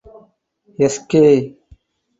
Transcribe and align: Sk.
Sk. 0.93 1.11